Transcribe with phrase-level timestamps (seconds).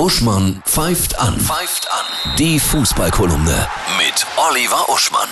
[0.00, 1.38] Uschmann pfeift an.
[1.38, 2.34] Pfeift an.
[2.38, 5.28] Die Fußballkolumne mit Oliver Uschmann.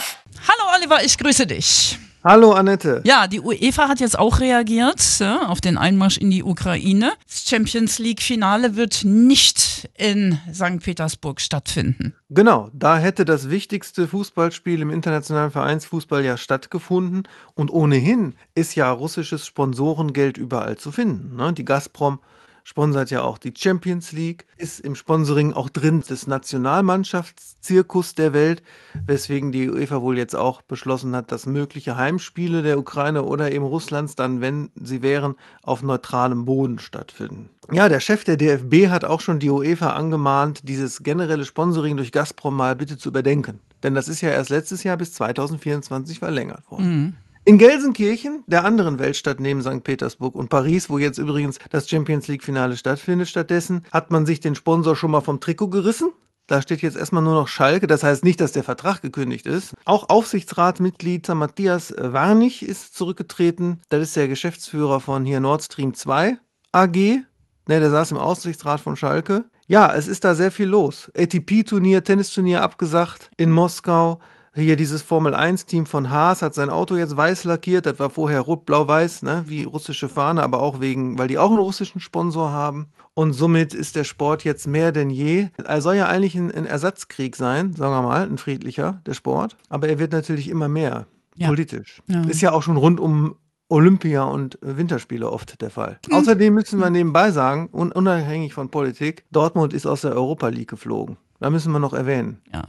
[0.47, 1.99] Hallo Oliver, ich grüße dich.
[2.23, 3.01] Hallo Annette.
[3.07, 7.15] Ja, die UEFA hat jetzt auch reagiert ja, auf den Einmarsch in die Ukraine.
[7.27, 10.81] Das Champions League Finale wird nicht in St.
[10.83, 12.15] Petersburg stattfinden.
[12.29, 17.23] Genau, da hätte das wichtigste Fußballspiel im internationalen Vereinsfußball ja stattgefunden
[17.55, 21.37] und ohnehin ist ja russisches Sponsorengeld überall zu finden.
[21.37, 21.55] Ne?
[21.55, 22.21] Die Gazprom
[22.69, 28.63] sponsert ja auch die Champions League, ist im Sponsoring auch drin des Nationalmannschaftszirkus der Welt,
[29.07, 33.65] weswegen die UEFA wohl jetzt auch beschlossen hat, dass mögliche Heimspiele der Ukraine oder eben
[33.65, 37.49] Russlands dann, wenn sie wären, auf neutralem Boden stattfinden.
[37.73, 42.13] Ja, der Chef der DFB hat auch schon die UEFA angemahnt, dieses generelle Sponsoring durch
[42.13, 43.61] Gazprom mal bitte zu überdenken.
[43.83, 46.87] Denn das ist ja erst letztes Jahr bis 2024 verlängert worden.
[46.87, 47.15] Mhm.
[47.49, 49.83] In Gelsenkirchen, der anderen Weltstadt neben St.
[49.83, 54.55] Petersburg und Paris, wo jetzt übrigens das Champions League-Finale stattfindet, stattdessen hat man sich den
[54.55, 56.13] Sponsor schon mal vom Trikot gerissen.
[56.47, 57.87] Da steht jetzt erstmal nur noch Schalke.
[57.87, 59.73] Das heißt nicht, dass der Vertrag gekündigt ist.
[59.87, 63.81] Auch Aufsichtsratsmitglied Matthias Warnig ist zurückgetreten.
[63.89, 66.37] Das ist der Geschäftsführer von hier Nord Stream 2
[66.73, 66.97] AG.
[66.97, 67.25] Ne,
[67.67, 69.47] der saß im Aufsichtsrat von Schalke.
[69.67, 71.11] Ja, es ist da sehr viel los.
[71.17, 74.21] ATP-Turnier, Tennisturnier abgesagt in Moskau.
[74.59, 77.87] Hier dieses Formel-1-Team von Haas hat sein Auto jetzt weiß lackiert.
[77.87, 79.45] Das war vorher rot-blau-weiß, ne?
[79.47, 82.89] wie russische Fahne, aber auch wegen, weil die auch einen russischen Sponsor haben.
[83.15, 85.49] Und somit ist der Sport jetzt mehr denn je.
[85.65, 89.57] Er soll ja eigentlich ein, ein Ersatzkrieg sein, sagen wir mal, ein friedlicher, der Sport.
[89.69, 91.47] Aber er wird natürlich immer mehr ja.
[91.47, 92.03] politisch.
[92.09, 92.23] Ja.
[92.23, 93.37] Ist ja auch schon rund um
[93.69, 96.01] Olympia und Winterspiele oft der Fall.
[96.09, 96.15] Mhm.
[96.15, 101.17] Außerdem müssen wir nebenbei sagen, unabhängig von Politik, Dortmund ist aus der Europa League geflogen.
[101.39, 102.41] Da müssen wir noch erwähnen.
[102.53, 102.65] Ja.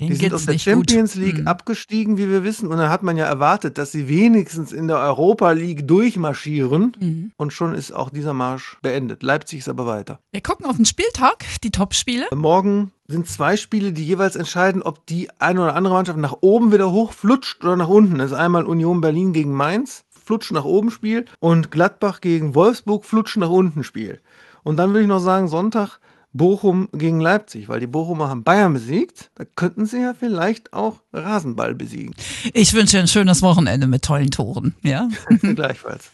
[0.00, 1.22] Den die sind aus der Champions gut.
[1.22, 1.46] League mhm.
[1.46, 2.66] abgestiegen, wie wir wissen.
[2.68, 6.96] Und dann hat man ja erwartet, dass sie wenigstens in der Europa League durchmarschieren.
[6.98, 7.32] Mhm.
[7.36, 9.22] Und schon ist auch dieser Marsch beendet.
[9.22, 10.18] Leipzig ist aber weiter.
[10.32, 12.26] Wir gucken auf den Spieltag, die Topspiele.
[12.34, 16.72] Morgen sind zwei Spiele, die jeweils entscheiden, ob die eine oder andere Mannschaft nach oben
[16.72, 18.18] wieder hochflutscht oder nach unten.
[18.18, 21.26] Das ist einmal Union Berlin gegen Mainz, Flutsch nach oben Spiel.
[21.38, 24.20] Und Gladbach gegen Wolfsburg, Flutsch nach unten Spiel.
[24.64, 26.00] Und dann würde ich noch sagen, Sonntag
[26.34, 29.30] Bochum gegen Leipzig, weil die Bochumer haben Bayern besiegt.
[29.36, 32.14] Da könnten sie ja vielleicht auch Rasenball besiegen.
[32.52, 34.74] Ich wünsche ein schönes Wochenende mit tollen Toren.
[34.82, 35.08] Ja.
[35.40, 36.10] Gleichfalls.